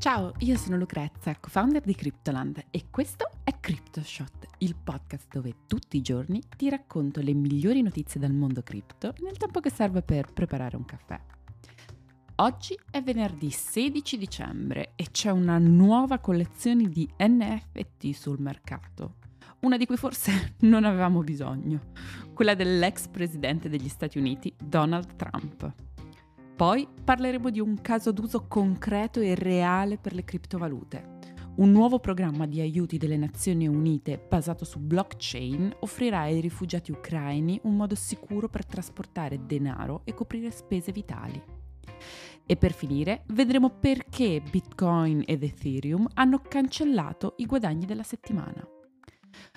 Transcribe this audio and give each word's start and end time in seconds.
Ciao, 0.00 0.32
io 0.38 0.56
sono 0.56 0.78
Lucrezia, 0.78 1.36
co-founder 1.38 1.82
di 1.82 1.94
Cryptoland 1.94 2.64
e 2.70 2.84
questo 2.88 3.28
è 3.44 3.60
CryptoShot, 3.60 4.46
il 4.60 4.74
podcast 4.74 5.26
dove 5.30 5.66
tutti 5.66 5.98
i 5.98 6.00
giorni 6.00 6.40
ti 6.56 6.70
racconto 6.70 7.20
le 7.20 7.34
migliori 7.34 7.82
notizie 7.82 8.18
dal 8.18 8.32
mondo 8.32 8.62
cripto 8.62 9.12
nel 9.18 9.36
tempo 9.36 9.60
che 9.60 9.68
serve 9.68 10.00
per 10.00 10.32
preparare 10.32 10.76
un 10.76 10.86
caffè. 10.86 11.20
Oggi 12.36 12.78
è 12.90 13.02
venerdì 13.02 13.50
16 13.50 14.16
dicembre 14.16 14.92
e 14.96 15.08
c'è 15.10 15.28
una 15.28 15.58
nuova 15.58 16.18
collezione 16.18 16.88
di 16.88 17.06
NFT 17.18 18.12
sul 18.12 18.40
mercato, 18.40 19.16
una 19.60 19.76
di 19.76 19.84
cui 19.84 19.98
forse 19.98 20.54
non 20.64 20.84
avevamo 20.84 21.20
bisogno, 21.20 21.90
quella 22.32 22.54
dell'ex 22.54 23.08
presidente 23.08 23.68
degli 23.68 23.90
Stati 23.90 24.16
Uniti 24.16 24.50
Donald 24.58 25.14
Trump. 25.16 25.89
Poi 26.60 26.86
parleremo 27.02 27.48
di 27.48 27.58
un 27.58 27.80
caso 27.80 28.12
d'uso 28.12 28.46
concreto 28.46 29.18
e 29.20 29.34
reale 29.34 29.96
per 29.96 30.12
le 30.12 30.24
criptovalute. 30.24 31.18
Un 31.56 31.70
nuovo 31.70 32.00
programma 32.00 32.44
di 32.44 32.60
aiuti 32.60 32.98
delle 32.98 33.16
Nazioni 33.16 33.66
Unite 33.66 34.22
basato 34.28 34.66
su 34.66 34.78
blockchain 34.78 35.76
offrirà 35.78 36.18
ai 36.18 36.38
rifugiati 36.38 36.92
ucraini 36.92 37.58
un 37.62 37.76
modo 37.76 37.94
sicuro 37.94 38.50
per 38.50 38.66
trasportare 38.66 39.46
denaro 39.46 40.02
e 40.04 40.12
coprire 40.12 40.50
spese 40.50 40.92
vitali. 40.92 41.42
E 42.44 42.56
per 42.56 42.74
finire 42.74 43.22
vedremo 43.28 43.70
perché 43.70 44.42
Bitcoin 44.42 45.22
ed 45.24 45.42
Ethereum 45.42 46.06
hanno 46.12 46.42
cancellato 46.46 47.36
i 47.38 47.46
guadagni 47.46 47.86
della 47.86 48.02
settimana. 48.02 48.79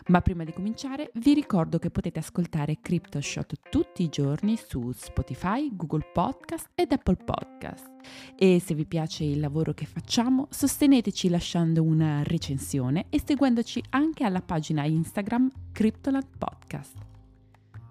Ma 0.07 0.21
prima 0.21 0.43
di 0.43 0.51
cominciare 0.51 1.11
vi 1.15 1.33
ricordo 1.33 1.79
che 1.79 1.89
potete 1.89 2.19
ascoltare 2.19 2.79
CryptoShot 2.81 3.69
tutti 3.69 4.03
i 4.03 4.09
giorni 4.09 4.57
su 4.57 4.91
Spotify, 4.91 5.69
Google 5.73 6.09
Podcast 6.11 6.69
ed 6.75 6.91
Apple 6.91 7.17
Podcast. 7.17 7.91
E 8.35 8.59
se 8.59 8.73
vi 8.73 8.85
piace 8.85 9.23
il 9.23 9.39
lavoro 9.39 9.73
che 9.73 9.85
facciamo, 9.85 10.47
sosteneteci 10.49 11.29
lasciando 11.29 11.83
una 11.83 12.21
recensione 12.23 13.05
e 13.09 13.21
seguendoci 13.23 13.83
anche 13.89 14.23
alla 14.23 14.41
pagina 14.41 14.85
Instagram 14.85 15.49
Cryptoland 15.71 16.27
Podcast. 16.37 16.95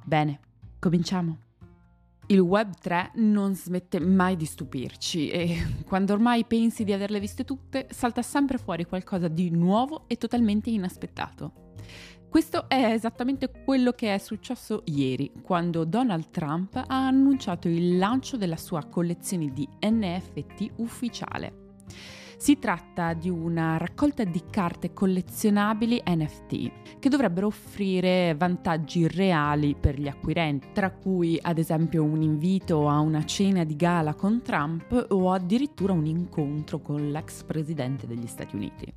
Bene, 0.05 0.41
cominciamo. 0.79 1.52
Il 2.33 2.41
Web 2.41 2.79
3 2.81 3.11
non 3.17 3.55
smette 3.55 4.01
mai 4.01 4.37
di 4.37 4.47
stupirci 4.47 5.29
e 5.29 5.67
quando 5.85 6.15
ormai 6.15 6.47
pensi 6.47 6.83
di 6.83 6.95
averle 6.95 7.21
viste 7.21 7.45
tutte, 7.45 7.89
salta 7.91 8.23
sempre 8.23 8.57
fuori 8.57 8.87
qualcosa 8.87 9.29
di 9.29 9.51
nuovo 9.51 10.05
e 10.07 10.17
totalmente 10.17 10.71
inaspettato. 10.71 11.75
Questo 12.31 12.71
è 12.71 12.91
esattamente 12.91 13.51
quello 13.67 13.93
che 13.93 14.15
è 14.15 14.17
successo 14.17 14.83
ieri, 14.87 15.31
quando 15.43 15.85
Donald 15.85 16.31
Trump 16.31 16.75
ha 16.77 17.07
annunciato 17.07 17.69
il 17.69 17.99
lancio 17.99 18.39
della 18.39 18.57
sua 18.57 18.83
collezione 18.87 19.53
di 19.53 19.69
NFT 19.83 20.71
ufficiale. 20.77 21.75
Si 22.43 22.59
tratta 22.59 23.13
di 23.13 23.31
una 23.31 23.77
raccolta 23.77 24.25
di 24.25 24.43
carte 24.51 24.93
collezionabili 24.93 26.03
NFT 26.05 26.99
che 26.99 27.09
dovrebbero 27.09 27.47
offrire 27.47 28.35
vantaggi 28.35 29.07
reali 29.07 29.77
per 29.79 30.01
gli 30.01 30.09
acquirenti, 30.09 30.71
tra 30.73 30.91
cui 30.91 31.39
ad 31.41 31.59
esempio 31.59 32.03
un 32.03 32.21
invito 32.21 32.89
a 32.89 32.99
una 32.99 33.25
cena 33.25 33.63
di 33.63 33.77
gala 33.77 34.15
con 34.15 34.43
Trump 34.43 35.07
o 35.11 35.31
addirittura 35.31 35.93
un 35.93 36.05
incontro 36.05 36.81
con 36.81 37.13
l'ex 37.13 37.45
presidente 37.45 38.09
degli 38.09 38.27
Stati 38.27 38.57
Uniti. 38.57 38.93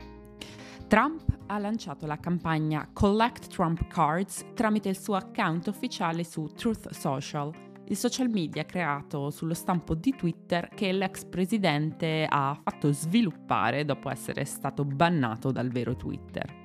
Trump 0.87 1.23
ha 1.45 1.59
lanciato 1.59 2.07
la 2.07 2.17
campagna 2.17 2.89
Collect 2.91 3.49
Trump 3.49 3.85
Cards 3.85 4.43
tramite 4.55 4.89
il 4.89 4.97
suo 4.97 5.13
account 5.13 5.67
ufficiale 5.67 6.23
su 6.23 6.49
Truth 6.55 6.89
Social, 6.93 7.51
il 7.87 7.95
social 7.95 8.29
media 8.29 8.65
creato 8.65 9.29
sullo 9.29 9.53
stampo 9.53 9.93
di 9.93 10.15
Twitter 10.15 10.69
che 10.69 10.91
l'ex 10.91 11.25
presidente 11.25 12.25
ha 12.27 12.57
fatto 12.61 12.91
sviluppare 12.91 13.85
dopo 13.85 14.09
essere 14.09 14.43
stato 14.45 14.83
bannato 14.83 15.51
dal 15.51 15.69
vero 15.69 15.95
Twitter. 15.95 16.63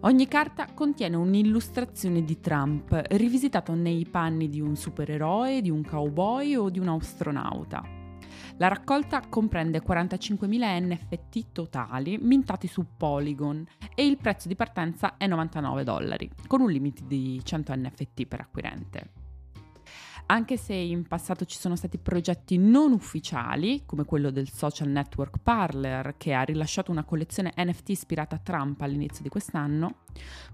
Ogni 0.00 0.28
carta 0.28 0.66
contiene 0.74 1.16
un'illustrazione 1.16 2.24
di 2.24 2.40
Trump 2.40 3.00
rivisitato 3.10 3.74
nei 3.74 4.06
panni 4.06 4.48
di 4.48 4.60
un 4.60 4.76
supereroe, 4.76 5.62
di 5.62 5.70
un 5.70 5.82
cowboy 5.82 6.54
o 6.54 6.70
di 6.70 6.78
un 6.78 6.88
astronauta. 6.88 7.82
La 8.58 8.68
raccolta 8.68 9.22
comprende 9.28 9.82
45.000 9.82 10.86
NFT 10.86 11.52
totali 11.52 12.18
mintati 12.18 12.66
su 12.66 12.84
Polygon 12.96 13.66
e 13.94 14.06
il 14.06 14.16
prezzo 14.16 14.48
di 14.48 14.56
partenza 14.56 15.16
è 15.16 15.26
99 15.26 15.84
dollari, 15.84 16.30
con 16.46 16.60
un 16.60 16.70
limite 16.70 17.02
di 17.06 17.40
100 17.42 17.74
NFT 17.74 18.26
per 18.26 18.40
acquirente. 18.40 19.25
Anche 20.28 20.56
se 20.56 20.74
in 20.74 21.06
passato 21.06 21.44
ci 21.44 21.56
sono 21.56 21.76
stati 21.76 21.98
progetti 21.98 22.58
non 22.58 22.90
ufficiali, 22.90 23.84
come 23.86 24.04
quello 24.04 24.30
del 24.30 24.50
social 24.50 24.88
network 24.88 25.38
Parler, 25.40 26.16
che 26.16 26.34
ha 26.34 26.42
rilasciato 26.42 26.90
una 26.90 27.04
collezione 27.04 27.52
NFT 27.56 27.90
ispirata 27.90 28.34
a 28.34 28.40
Trump 28.40 28.80
all'inizio 28.80 29.22
di 29.22 29.28
quest'anno, 29.28 29.98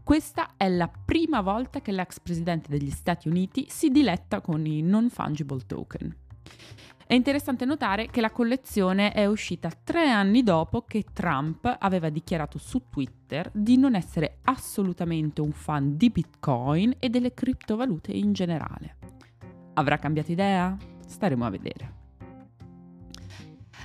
questa 0.03 0.57
è 0.59 0.69
la 0.69 0.89
prima 0.89 1.41
volta 1.41 1.81
che 1.81 1.91
l'ex 1.91 2.21
presidente 2.21 2.69
degli 2.69 2.91
Stati 2.91 3.29
Uniti 3.29 3.65
si 3.71 3.89
diletta 3.89 4.43
con 4.43 4.67
i 4.67 4.83
non 4.83 5.09
fungible 5.09 5.65
token. 5.67 6.17
È 7.07 7.15
interessante 7.15 7.65
notare 7.65 8.09
che 8.09 8.21
la 8.21 8.31
collezione 8.31 9.13
è 9.13 9.25
uscita 9.25 9.71
tre 9.71 10.11
anni 10.11 10.43
dopo 10.43 10.83
che 10.83 11.07
Trump 11.15 11.77
aveva 11.79 12.11
dichiarato 12.11 12.59
su 12.59 12.89
Twitter 12.91 13.51
di 13.55 13.79
non 13.79 13.95
essere 13.95 14.39
assolutamente 14.45 15.41
un 15.41 15.53
fan 15.53 15.97
di 15.97 16.11
Bitcoin 16.11 16.95
e 16.99 17.09
delle 17.09 17.33
criptovalute 17.33 18.13
in 18.13 18.33
generale. 18.35 18.97
Avrà 19.75 19.99
cambiato 19.99 20.33
idea? 20.33 20.77
Staremo 21.07 21.45
a 21.45 21.51
vedere. 21.51 21.93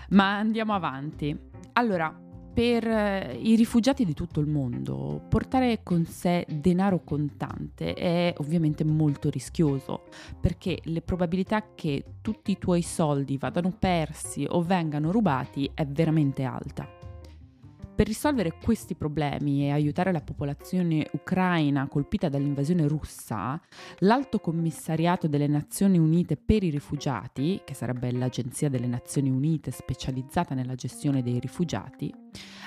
Ma 0.09 0.37
andiamo 0.37 0.73
avanti. 0.73 1.37
Allora, 1.73 2.13
per 2.57 2.87
eh, 2.87 3.37
i 3.39 3.55
rifugiati 3.55 4.03
di 4.03 4.15
tutto 4.15 4.39
il 4.39 4.47
mondo 4.47 5.21
portare 5.29 5.81
con 5.83 6.05
sé 6.05 6.43
denaro 6.49 7.03
contante 7.03 7.93
è 7.93 8.33
ovviamente 8.37 8.83
molto 8.83 9.29
rischioso 9.29 10.05
perché 10.41 10.79
le 10.85 11.03
probabilità 11.03 11.75
che 11.75 12.03
tutti 12.21 12.49
i 12.49 12.57
tuoi 12.57 12.81
soldi 12.81 13.37
vadano 13.37 13.71
persi 13.77 14.43
o 14.49 14.63
vengano 14.63 15.11
rubati 15.11 15.69
è 15.71 15.85
veramente 15.85 16.45
alta. 16.45 17.06
Per 17.97 18.05
risolvere 18.05 18.53
questi 18.63 18.93
problemi 18.93 19.63
e 19.63 19.71
aiutare 19.71 20.11
la 20.11 20.21
popolazione 20.21 21.09
ucraina 21.13 21.87
colpita 21.87 22.29
dall'invasione 22.29 22.87
russa, 22.87 23.59
l'Alto 24.01 24.39
Commissariato 24.39 25.27
delle 25.27 25.47
Nazioni 25.47 25.97
Unite 25.97 26.37
per 26.37 26.61
i 26.61 26.69
rifugiati, 26.69 27.59
che 27.65 27.73
sarebbe 27.73 28.11
l'agenzia 28.11 28.69
delle 28.69 28.85
Nazioni 28.85 29.31
Unite 29.31 29.71
specializzata 29.71 30.53
nella 30.53 30.75
gestione 30.75 31.23
dei 31.23 31.39
rifugiati, 31.39 32.13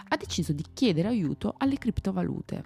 ha 0.09 0.17
deciso 0.17 0.53
di 0.53 0.65
chiedere 0.75 1.07
aiuto 1.07 1.55
alle 1.59 1.79
criptovalute. 1.79 2.65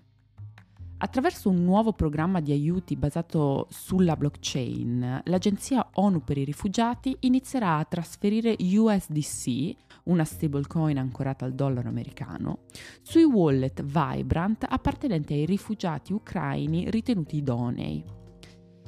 Attraverso 0.97 1.51
un 1.51 1.63
nuovo 1.65 1.93
programma 1.93 2.41
di 2.41 2.53
aiuti 2.53 2.97
basato 2.97 3.67
sulla 3.69 4.17
blockchain, 4.17 5.21
l'Agenzia 5.25 5.87
ONU 5.93 6.25
per 6.25 6.39
i 6.39 6.45
rifugiati 6.45 7.15
inizierà 7.21 7.77
a 7.77 7.85
trasferire 7.85 8.57
USDC, 8.59 9.75
una 10.05 10.25
stablecoin 10.25 10.99
ancorata 10.99 11.45
al 11.45 11.55
dollaro 11.55 11.89
americano, 11.89 12.61
sui 13.03 13.25
wallet 13.25 13.83
Vibrant 13.83 14.67
appartenenti 14.69 15.35
ai 15.35 15.47
rifugiati 15.47 16.13
ucraini 16.13 16.91
ritenuti 16.91 17.37
idonei. 17.37 18.23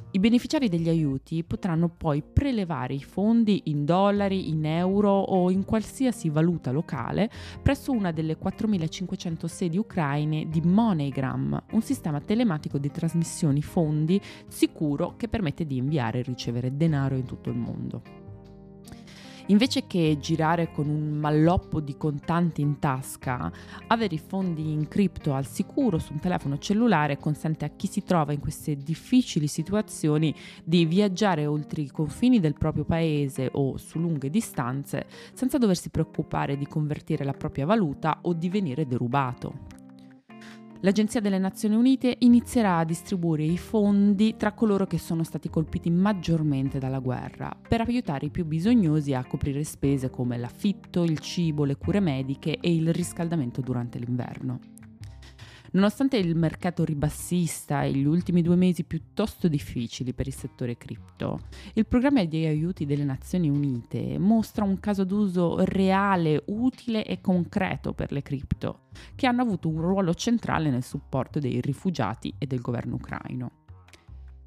I 0.09 0.19
beneficiari 0.19 0.69
degli 0.69 0.87
aiuti 0.87 1.43
potranno 1.43 1.89
poi 1.89 2.23
prelevare 2.23 2.93
i 2.93 3.03
fondi 3.03 3.63
in 3.65 3.83
dollari, 3.83 4.49
in 4.49 4.65
euro 4.65 5.11
o 5.11 5.51
in 5.51 5.65
qualsiasi 5.65 6.29
valuta 6.29 6.71
locale 6.71 7.29
presso 7.61 7.91
una 7.91 8.11
delle 8.11 8.37
4.500 8.39 9.45
sedi 9.45 9.77
ucraine 9.77 10.47
di 10.49 10.61
MoneyGram, 10.61 11.63
un 11.71 11.81
sistema 11.81 12.21
telematico 12.21 12.77
di 12.77 12.89
trasmissioni 12.89 13.61
fondi 13.61 14.19
sicuro 14.47 15.15
che 15.17 15.27
permette 15.27 15.65
di 15.65 15.77
inviare 15.77 16.19
e 16.19 16.23
ricevere 16.23 16.75
denaro 16.75 17.15
in 17.15 17.25
tutto 17.25 17.49
il 17.49 17.57
mondo. 17.57 18.16
Invece 19.49 19.87
che 19.87 20.17
girare 20.19 20.71
con 20.73 20.89
un 20.89 21.17
malloppo 21.19 21.79
di 21.79 21.95
contanti 21.95 22.59
in 22.59 22.79
tasca, 22.79 23.49
avere 23.87 24.15
i 24.15 24.19
fondi 24.19 24.73
in 24.73 24.89
cripto 24.89 25.33
al 25.33 25.45
sicuro 25.45 25.99
su 25.99 26.11
un 26.11 26.19
telefono 26.19 26.57
cellulare 26.57 27.17
consente 27.17 27.63
a 27.63 27.69
chi 27.69 27.87
si 27.87 28.03
trova 28.03 28.33
in 28.33 28.41
queste 28.41 28.75
difficili 28.75 29.47
situazioni 29.47 30.35
di 30.65 30.85
viaggiare 30.85 31.45
oltre 31.45 31.81
i 31.81 31.89
confini 31.89 32.41
del 32.41 32.55
proprio 32.55 32.83
paese 32.83 33.49
o 33.53 33.77
su 33.77 33.99
lunghe 33.99 34.29
distanze 34.29 35.05
senza 35.31 35.57
doversi 35.57 35.89
preoccupare 35.89 36.57
di 36.57 36.67
convertire 36.67 37.23
la 37.23 37.33
propria 37.33 37.65
valuta 37.65 38.19
o 38.23 38.33
di 38.33 38.49
venire 38.49 38.85
derubato. 38.85 39.76
L'Agenzia 40.81 41.19
delle 41.19 41.39
Nazioni 41.39 41.73
Unite 41.73 42.17
inizierà 42.19 42.77
a 42.77 42.83
distribuire 42.83 43.43
i 43.43 43.57
fondi 43.57 44.35
tra 44.37 44.51
coloro 44.51 44.85
che 44.85 44.99
sono 44.99 45.23
stati 45.23 45.49
colpiti 45.49 45.89
maggiormente 45.89 46.77
dalla 46.77 46.99
guerra, 46.99 47.51
per 47.67 47.81
aiutare 47.81 48.27
i 48.27 48.29
più 48.29 48.45
bisognosi 48.45 49.15
a 49.15 49.25
coprire 49.25 49.63
spese 49.63 50.11
come 50.11 50.37
l'affitto, 50.37 51.03
il 51.03 51.17
cibo, 51.17 51.63
le 51.63 51.77
cure 51.77 51.99
mediche 51.99 52.59
e 52.59 52.75
il 52.75 52.93
riscaldamento 52.93 53.61
durante 53.61 53.97
l'inverno. 53.97 54.59
Nonostante 55.77 56.17
il 56.17 56.35
mercato 56.35 56.83
ribassista 56.83 57.83
e 57.83 57.91
gli 57.91 58.05
ultimi 58.05 58.41
due 58.41 58.55
mesi 58.55 58.83
piuttosto 58.83 59.47
difficili 59.47 60.11
per 60.11 60.25
il 60.25 60.33
settore 60.33 60.75
cripto, 60.75 61.41
il 61.75 61.85
programma 61.85 62.23
di 62.23 62.47
aiuti 62.47 62.87
delle 62.87 63.03
Nazioni 63.03 63.47
Unite 63.47 64.17
mostra 64.17 64.63
un 64.63 64.79
caso 64.79 65.03
d'uso 65.03 65.63
reale, 65.65 66.41
utile 66.47 67.05
e 67.05 67.21
concreto 67.21 67.93
per 67.93 68.11
le 68.11 68.23
cripto, 68.23 68.87
che 69.13 69.27
hanno 69.27 69.43
avuto 69.43 69.69
un 69.69 69.79
ruolo 69.79 70.15
centrale 70.15 70.71
nel 70.71 70.83
supporto 70.83 71.37
dei 71.37 71.61
rifugiati 71.61 72.33
e 72.39 72.47
del 72.47 72.59
governo 72.59 72.95
ucraino. 72.95 73.66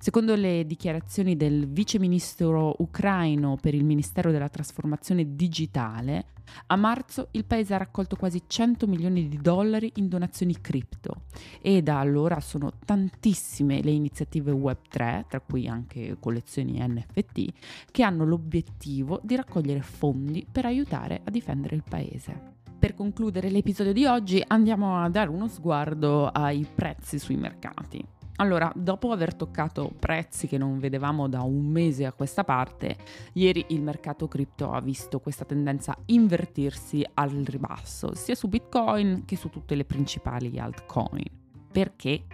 Secondo 0.02 0.34
le 0.34 0.64
dichiarazioni 0.64 1.36
del 1.36 1.68
vice 1.68 1.98
ministro 1.98 2.74
ucraino 2.78 3.58
per 3.60 3.74
il 3.74 3.84
Ministero 3.84 4.30
della 4.30 4.48
Trasformazione 4.48 5.34
Digitale, 5.36 6.28
a 6.68 6.76
marzo 6.76 7.28
il 7.32 7.44
paese 7.44 7.74
ha 7.74 7.76
raccolto 7.76 8.16
quasi 8.16 8.44
100 8.46 8.86
milioni 8.86 9.28
di 9.28 9.36
dollari 9.36 9.92
in 9.96 10.08
donazioni 10.08 10.58
cripto 10.58 11.24
e 11.60 11.82
da 11.82 12.00
allora 12.00 12.40
sono 12.40 12.72
tantissime 12.82 13.82
le 13.82 13.90
iniziative 13.90 14.52
Web3, 14.52 15.26
tra 15.28 15.40
cui 15.40 15.68
anche 15.68 16.16
collezioni 16.18 16.78
NFT, 16.80 17.90
che 17.90 18.02
hanno 18.02 18.24
l'obiettivo 18.24 19.20
di 19.22 19.36
raccogliere 19.36 19.82
fondi 19.82 20.46
per 20.50 20.64
aiutare 20.64 21.20
a 21.22 21.30
difendere 21.30 21.76
il 21.76 21.84
paese. 21.86 22.54
Per 22.78 22.94
concludere 22.94 23.50
l'episodio 23.50 23.92
di 23.92 24.06
oggi 24.06 24.42
andiamo 24.46 24.96
a 24.96 25.10
dare 25.10 25.28
uno 25.28 25.46
sguardo 25.46 26.26
ai 26.26 26.66
prezzi 26.74 27.18
sui 27.18 27.36
mercati. 27.36 28.02
Allora, 28.40 28.72
dopo 28.74 29.12
aver 29.12 29.34
toccato 29.34 29.92
prezzi 29.98 30.46
che 30.46 30.56
non 30.56 30.78
vedevamo 30.78 31.28
da 31.28 31.42
un 31.42 31.66
mese 31.66 32.06
a 32.06 32.12
questa 32.12 32.42
parte, 32.42 32.96
ieri 33.34 33.66
il 33.68 33.82
mercato 33.82 34.28
cripto 34.28 34.72
ha 34.72 34.80
visto 34.80 35.20
questa 35.20 35.44
tendenza 35.44 35.94
invertirsi 36.06 37.06
al 37.14 37.30
ribasso, 37.44 38.14
sia 38.14 38.34
su 38.34 38.48
Bitcoin 38.48 39.26
che 39.26 39.36
su 39.36 39.50
tutte 39.50 39.74
le 39.74 39.84
principali 39.84 40.58
altcoin. 40.58 41.22
Perché? 41.70 42.24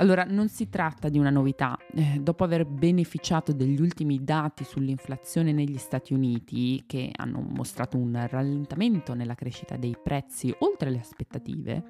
Allora, 0.00 0.24
non 0.24 0.48
si 0.48 0.70
tratta 0.70 1.08
di 1.08 1.18
una 1.18 1.30
novità. 1.30 1.76
Eh, 1.92 2.20
dopo 2.20 2.44
aver 2.44 2.64
beneficiato 2.64 3.52
degli 3.52 3.80
ultimi 3.80 4.22
dati 4.22 4.64
sull'inflazione 4.64 5.52
negli 5.52 5.76
Stati 5.76 6.14
Uniti, 6.14 6.84
che 6.86 7.10
hanno 7.14 7.40
mostrato 7.40 7.98
un 7.98 8.26
rallentamento 8.30 9.12
nella 9.12 9.34
crescita 9.34 9.76
dei 9.76 9.96
prezzi 10.00 10.54
oltre 10.60 10.90
le 10.90 11.00
aspettative, 11.00 11.84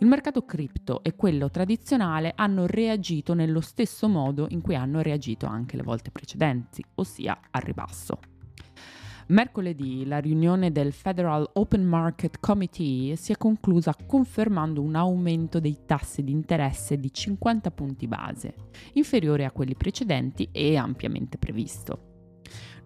il 0.00 0.06
mercato 0.06 0.44
cripto 0.44 1.02
e 1.02 1.14
quello 1.14 1.50
tradizionale 1.50 2.32
hanno 2.34 2.66
reagito 2.66 3.32
nello 3.34 3.60
stesso 3.60 4.08
modo 4.08 4.46
in 4.50 4.60
cui 4.60 4.74
hanno 4.74 5.00
reagito 5.00 5.46
anche 5.46 5.76
le 5.76 5.82
volte 5.82 6.10
precedenti, 6.10 6.84
ossia 6.96 7.38
al 7.50 7.62
ribasso. 7.62 8.18
Mercoledì 9.26 10.04
la 10.04 10.18
riunione 10.18 10.70
del 10.70 10.92
Federal 10.92 11.48
Open 11.54 11.82
Market 11.82 12.40
Committee 12.40 13.16
si 13.16 13.32
è 13.32 13.36
conclusa 13.38 13.96
confermando 14.06 14.82
un 14.82 14.96
aumento 14.96 15.60
dei 15.60 15.78
tassi 15.86 16.22
di 16.22 16.32
interesse 16.32 16.98
di 16.98 17.10
50 17.10 17.70
punti 17.70 18.06
base, 18.06 18.54
inferiore 18.94 19.46
a 19.46 19.52
quelli 19.52 19.74
precedenti 19.74 20.48
e 20.52 20.76
ampiamente 20.76 21.38
previsto. 21.38 22.13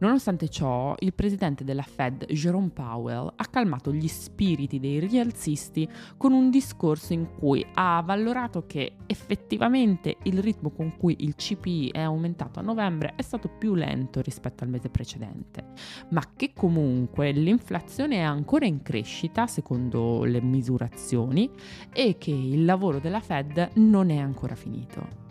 Nonostante 0.00 0.49
ciò, 0.49 0.95
il 1.00 1.12
presidente 1.12 1.65
della 1.65 1.83
Fed, 1.83 2.27
Jerome 2.27 2.69
Powell, 2.69 3.33
ha 3.35 3.47
calmato 3.47 3.93
gli 3.93 4.06
spiriti 4.06 4.79
dei 4.79 5.00
rialzisti 5.00 5.89
con 6.17 6.33
un 6.33 6.50
discorso 6.50 7.12
in 7.12 7.35
cui 7.37 7.67
ha 7.75 7.97
avvalorato 7.97 8.65
che 8.67 8.93
effettivamente 9.06 10.19
il 10.23 10.41
ritmo 10.41 10.71
con 10.71 10.97
cui 10.97 11.17
il 11.21 11.35
CPI 11.35 11.91
è 11.91 12.00
aumentato 12.00 12.61
a 12.61 12.62
novembre 12.62 13.15
è 13.17 13.23
stato 13.23 13.49
più 13.49 13.75
lento 13.75 14.21
rispetto 14.21 14.62
al 14.62 14.71
mese 14.71 14.89
precedente, 14.89 15.73
ma 16.11 16.23
che 16.37 16.53
comunque 16.55 17.33
l'inflazione 17.33 18.17
è 18.17 18.21
ancora 18.21 18.67
in 18.67 18.83
crescita 18.83 19.49
secondo 19.49 20.23
le 20.23 20.41
misurazioni 20.41 21.51
e 21.93 22.17
che 22.19 22.31
il 22.31 22.65
lavoro 22.65 23.01
della 23.01 23.21
Fed 23.21 23.71
non 23.75 24.11
è 24.11 24.19
ancora 24.19 24.55
finito. 24.55 25.28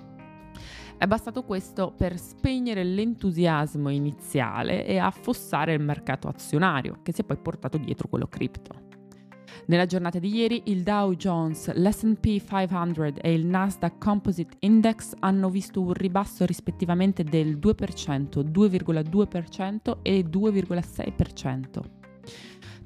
È 0.99 1.05
bastato 1.05 1.43
questo 1.43 1.93
per 1.95 2.17
spegnere 2.17 2.83
l'entusiasmo 2.83 3.89
iniziale 3.89 4.83
e 4.83 4.97
affossare 4.97 5.73
il 5.73 5.79
mercato 5.79 6.27
azionario, 6.27 7.01
che 7.03 7.13
si 7.13 7.21
è 7.21 7.23
poi 7.23 7.37
portato 7.37 7.77
dietro 7.77 8.07
quello 8.07 8.25
cripto. 8.25 8.73
Nella 9.67 9.85
giornata 9.85 10.17
di 10.17 10.33
ieri 10.33 10.63
il 10.65 10.81
Dow 10.81 11.13
Jones, 11.13 11.71
l'SP 11.71 12.39
500 12.39 13.21
e 13.21 13.31
il 13.31 13.45
Nasdaq 13.45 13.99
Composite 13.99 14.55
Index 14.61 15.13
hanno 15.19 15.51
visto 15.51 15.81
un 15.81 15.93
ribasso 15.93 16.45
rispettivamente 16.45 17.23
del 17.23 17.59
2%, 17.59 18.39
2,2% 18.39 19.97
e 20.01 20.25
2,6%. 20.27 21.81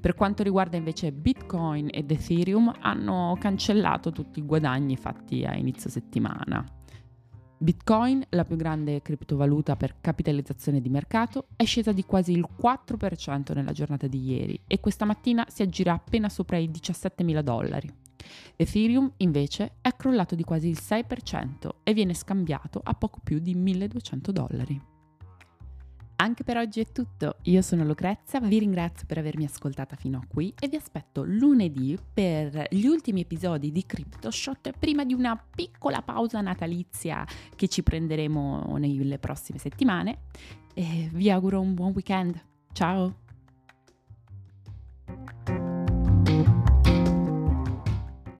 Per 0.01 0.15
quanto 0.15 0.43
riguarda 0.43 0.75
invece 0.75 1.13
Bitcoin 1.13 1.87
ed 1.89 2.11
Ethereum, 2.11 2.73
hanno 2.81 3.37
cancellato 3.39 4.11
tutti 4.11 4.39
i 4.39 4.45
guadagni 4.45 4.97
fatti 4.97 5.45
a 5.45 5.55
inizio 5.55 5.89
settimana. 5.89 6.65
Bitcoin, 7.61 8.25
la 8.29 8.43
più 8.43 8.55
grande 8.55 9.03
criptovaluta 9.03 9.75
per 9.75 9.97
capitalizzazione 10.01 10.81
di 10.81 10.89
mercato, 10.89 11.49
è 11.55 11.63
scesa 11.63 11.91
di 11.91 12.03
quasi 12.05 12.31
il 12.31 12.43
4% 12.59 13.53
nella 13.53 13.71
giornata 13.71 14.07
di 14.07 14.19
ieri 14.31 14.59
e 14.65 14.79
questa 14.79 15.05
mattina 15.05 15.45
si 15.47 15.61
aggira 15.61 15.93
appena 15.93 16.27
sopra 16.27 16.57
i 16.57 16.71
17.000 16.71 17.41
dollari. 17.41 17.93
Ethereum 18.55 19.11
invece 19.17 19.73
è 19.81 19.95
crollato 19.95 20.33
di 20.33 20.43
quasi 20.43 20.69
il 20.69 20.79
6% 20.81 21.69
e 21.83 21.93
viene 21.93 22.15
scambiato 22.15 22.81
a 22.83 22.95
poco 22.95 23.19
più 23.23 23.37
di 23.37 23.55
1.200 23.55 24.31
dollari. 24.31 24.90
Anche 26.21 26.43
per 26.43 26.55
oggi 26.55 26.81
è 26.81 26.85
tutto. 26.91 27.37
Io 27.45 27.63
sono 27.63 27.83
Lucrezia, 27.83 28.39
vi 28.39 28.59
ringrazio 28.59 29.07
per 29.07 29.17
avermi 29.17 29.43
ascoltata 29.43 29.95
fino 29.95 30.19
a 30.19 30.27
qui 30.31 30.53
e 30.59 30.67
vi 30.67 30.75
aspetto 30.75 31.23
lunedì 31.23 31.97
per 32.13 32.67
gli 32.69 32.85
ultimi 32.85 33.21
episodi 33.21 33.71
di 33.71 33.83
CryptoShot 33.83 34.71
prima 34.77 35.03
di 35.03 35.15
una 35.15 35.35
piccola 35.35 36.03
pausa 36.03 36.39
natalizia 36.41 37.25
che 37.55 37.67
ci 37.67 37.81
prenderemo 37.81 38.77
nelle 38.77 39.17
prossime 39.17 39.57
settimane. 39.57 40.25
E 40.75 41.09
vi 41.11 41.31
auguro 41.31 41.59
un 41.59 41.73
buon 41.73 41.91
weekend. 41.95 42.39
Ciao! 42.71 43.30